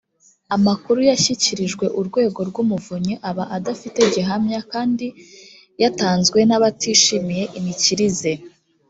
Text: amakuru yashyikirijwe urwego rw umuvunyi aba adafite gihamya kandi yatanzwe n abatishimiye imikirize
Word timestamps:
amakuru 0.55 0.99
yashyikirijwe 1.09 1.85
urwego 1.99 2.39
rw 2.49 2.55
umuvunyi 2.63 3.13
aba 3.29 3.43
adafite 3.57 3.99
gihamya 4.13 4.59
kandi 4.71 5.07
yatanzwe 5.81 6.39
n 6.49 6.51
abatishimiye 6.57 7.43
imikirize 7.59 8.31